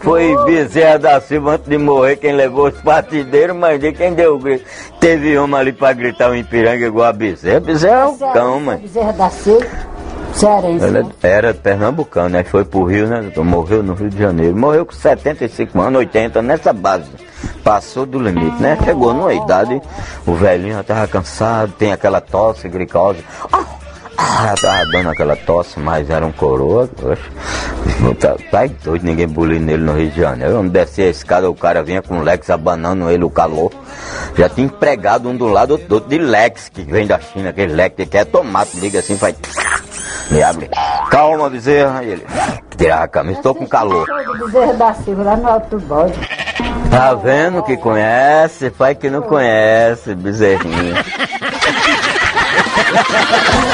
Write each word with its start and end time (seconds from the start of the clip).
Foi 0.00 0.36
Bezerra 0.44 0.98
da 0.98 1.20
Silva 1.20 1.54
antes 1.54 1.68
de 1.68 1.78
morrer 1.78 2.16
quem 2.16 2.32
levou 2.32 2.68
os 2.68 2.80
partideiros, 2.80 3.56
mas 3.56 3.80
de 3.80 3.92
quem 3.92 4.14
deu 4.14 4.36
o 4.36 4.38
grito. 4.38 4.64
Teve 5.00 5.38
uma 5.38 5.58
ali 5.58 5.72
pra 5.72 5.92
gritar 5.92 6.30
o 6.30 6.36
Ipiranga 6.36 6.86
igual 6.86 7.08
a 7.08 7.12
Bezerra. 7.12 7.60
Bezerra 7.60 8.02
é 8.02 8.06
o 8.06 8.32
cão, 8.32 8.60
mano. 8.60 8.78
Bezerra 8.78 9.12
da 9.12 9.30
Silva. 9.30 9.66
Cearense. 10.32 10.84
Ela 10.84 11.02
né? 11.02 11.10
era 11.22 11.54
pernambucano, 11.54 12.28
né? 12.28 12.44
Foi 12.44 12.64
pro 12.64 12.84
Rio, 12.84 13.08
né? 13.08 13.32
Morreu 13.36 13.82
no 13.82 13.94
Rio 13.94 14.08
de 14.08 14.18
Janeiro. 14.18 14.56
Morreu 14.56 14.86
com 14.86 14.92
75 14.92 15.80
anos, 15.80 15.98
80, 15.98 16.42
nessa 16.42 16.72
base. 16.72 17.10
Passou 17.64 18.06
do 18.06 18.20
limite, 18.20 18.60
né? 18.62 18.78
Chegou 18.84 19.12
numa 19.12 19.32
idade, 19.32 19.80
o 20.26 20.34
velhinho 20.34 20.74
já 20.74 20.82
tava 20.82 21.08
cansado, 21.08 21.72
tem 21.72 21.92
aquela 21.92 22.20
tosse, 22.20 22.68
glicose. 22.68 23.24
Ah, 23.52 23.64
ah, 24.16 24.54
tava 24.60 24.84
dando 24.92 25.10
aquela 25.10 25.36
tosse, 25.36 25.78
mas 25.78 26.08
era 26.10 26.24
um 26.24 26.32
coroa. 26.32 26.88
Oxe, 27.02 27.22
tá, 28.20 28.36
tá 28.50 28.66
doido, 28.84 29.04
ninguém 29.04 29.28
bulindo 29.28 29.66
nele 29.66 29.82
no 29.82 29.92
Rio 29.92 30.10
de 30.10 30.20
Janeiro. 30.20 30.54
Quando 30.54 30.70
descia 30.70 31.06
a 31.06 31.10
escada, 31.10 31.50
o 31.50 31.54
cara 31.54 31.82
vinha 31.82 32.02
com 32.02 32.18
o 32.18 32.22
Lex 32.22 32.48
abanando 32.50 33.10
ele, 33.10 33.24
o 33.24 33.30
calor. 33.30 33.72
Já 34.36 34.48
tinha 34.48 34.66
empregado 34.66 35.28
um 35.28 35.36
do 35.36 35.46
lado, 35.46 35.72
outro 35.72 35.88
do 35.88 35.94
outro 35.96 36.10
de 36.10 36.18
Lex, 36.18 36.68
que 36.68 36.82
vem 36.82 37.06
da 37.06 37.18
China, 37.18 37.50
aquele 37.50 37.74
Lex 37.74 37.96
que 37.96 38.06
quer 38.06 38.24
tomate, 38.24 38.78
liga 38.78 39.00
assim, 39.00 39.16
faz. 39.16 39.34
Me 40.30 40.42
abre. 40.42 40.68
Calma, 41.10 41.48
bezerra. 41.48 42.04
E 42.04 42.10
ele 42.10 42.26
tirava 42.76 43.04
a 43.04 43.08
camisa, 43.08 43.38
estou 43.38 43.54
com 43.54 43.66
calor. 43.66 44.06
Bezerra 44.38 44.74
da 44.74 44.94
Silva, 44.94 45.22
lá 45.22 45.36
no 45.36 45.48
Alto 45.48 45.78
do 45.78 45.86
Bode. 45.86 46.14
Tá 46.90 47.14
vendo 47.14 47.62
que 47.62 47.76
conhece? 47.76 48.70
Pai 48.70 48.94
que 48.94 49.10
não 49.10 49.22
conhece, 49.22 50.14
bezerrinho. 50.14 50.94